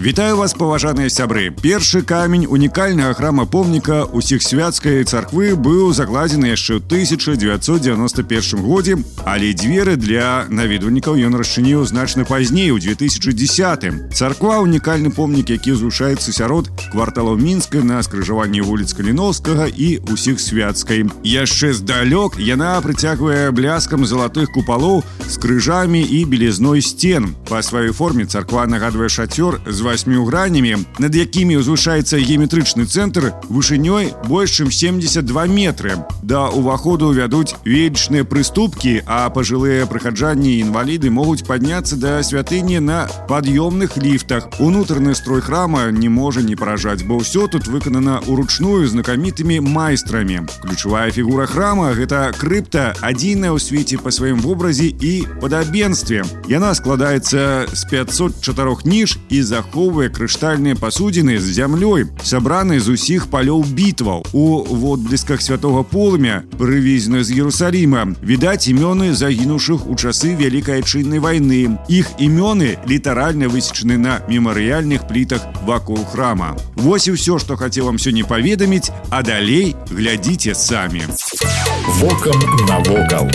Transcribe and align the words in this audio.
Вітаю 0.00 0.36
вас 0.36 0.52
паважаныя 0.52 1.08
сябры 1.08 1.48
першы 1.50 2.02
камень 2.04 2.44
унікальнага 2.46 3.14
храма 3.16 3.46
помніка 3.48 4.04
усіх 4.04 4.42
свяцкай 4.44 5.00
царквы 5.08 5.56
быў 5.56 5.96
закладзены 5.96 6.52
яшчэ 6.52 6.76
ў 6.76 6.84
1991 6.84 8.60
годзе 8.60 9.00
але 9.24 9.56
дзверы 9.56 9.96
для 9.96 10.44
наведвальнікаў 10.52 11.16
ён 11.16 11.40
расчыніў 11.40 11.88
значна 11.88 12.28
пазней 12.28 12.76
у 12.76 12.78
2010 12.78 14.12
царква 14.12 14.60
унікальны 14.60 15.08
помнік 15.16 15.48
які 15.56 15.72
зрушаецца 15.80 16.28
сярод 16.28 16.68
кварталаў 16.92 17.40
мінска 17.40 17.80
на 17.80 18.04
скрыжаванні 18.04 18.60
вуліц 18.60 18.92
каліновскага 18.92 19.64
і 19.72 19.88
усіх 20.12 20.44
свяцкай 20.44 21.08
яшчэ 21.24 21.72
здалёк 21.72 22.36
яна 22.36 22.76
прыцягвае 22.84 23.48
бляскам 23.48 24.04
залатых 24.04 24.52
купалоў 24.52 25.00
з 25.24 25.40
крыжамі 25.40 26.04
і 26.04 26.22
белізной 26.28 26.84
сцен 26.84 27.32
па 27.48 27.64
сваёй 27.64 27.96
форме 27.96 28.28
царква 28.28 28.68
нагадвае 28.68 29.08
шацёр 29.08 29.56
з 29.64 29.86
восьмю 29.90 30.24
гранямі 30.24 30.76
над 31.02 31.14
якімі 31.14 31.58
ўзвышаецца 31.58 32.22
геаметрычны 32.22 32.86
цэнтр 32.86 33.34
вышынёй 33.50 34.14
больш 34.30 34.62
чым 34.62 34.70
72 34.70 35.46
метры 35.50 35.98
да 36.22 36.46
уваходу 36.48 37.10
вядуць 37.10 37.58
вечныя 37.66 38.22
прыступкі 38.22 39.02
а 39.06 39.26
пажылыя 39.30 39.86
прыхаджанні 39.90 40.62
інваліды 40.62 41.10
могуць 41.10 41.42
падняцца 41.42 41.98
да 41.98 42.22
святыні 42.22 42.78
на 42.78 43.10
пад'ёмных 43.28 43.98
ліфтах 43.98 44.46
унутраны 44.62 45.14
строй 45.18 45.42
храма 45.42 45.90
не 45.90 46.08
можа 46.08 46.46
не 46.46 46.54
паражаць 46.54 47.02
бо 47.02 47.18
ўсё 47.18 47.50
тут 47.50 47.66
выканана 47.66 48.22
уручную 48.30 48.86
знакамітымі 48.86 49.60
майстрамі 49.60 50.46
ключавая 50.62 51.10
фігура 51.10 51.46
храма 51.50 51.90
гэта 51.90 52.30
крыпта 52.38 52.94
адзіная 53.02 53.50
ў 53.50 53.58
свеце 53.58 53.98
па 53.98 54.14
сваім 54.14 54.38
вобразе 54.38 54.94
і 54.94 55.26
падабенстве 55.42 56.22
яна 56.46 56.70
складаецца 56.74 57.66
з 57.66 57.82
504 57.90 58.86
ніж 58.86 59.18
і 59.28 59.42
заход 59.42 59.56
захоўвае 59.80 60.08
крыштальныя 60.12 60.76
пасудзіны 60.76 61.38
з 61.40 61.56
зямлёй 61.56 62.06
сабраны 62.20 62.76
з 62.80 62.92
усіх 62.96 63.28
палёў 63.32 63.64
бітваў 63.78 64.26
у 64.36 64.44
водблісках 64.82 65.40
святого 65.40 65.80
полымя 65.80 66.44
прывезены 66.60 67.24
з 67.24 67.40
Ерусаліма 67.40 68.04
відаць 68.20 68.68
імёны 68.68 69.16
загінуўшых 69.16 69.88
у 69.88 69.96
часы 69.96 70.36
вялікай 70.36 70.84
адчыннай 70.84 71.24
вайны 71.24 71.80
іх 71.88 72.12
імёны 72.20 72.76
літаральна 72.84 73.48
высечаны 73.48 73.96
на 73.96 74.20
мемарыяльных 74.28 75.08
плітах 75.08 75.48
вакол 75.64 76.04
храма 76.04 76.52
Вось 76.76 77.08
і 77.08 77.16
ўсё 77.16 77.40
што 77.40 77.56
хацеў 77.56 77.88
вам 77.88 77.96
сёння 77.96 78.28
паведаміць 78.28 78.92
а 79.08 79.24
далей 79.24 79.72
глядзіце 79.88 80.52
самі 80.52 81.08
Вокам 81.96 82.40
навокал. 82.68 83.30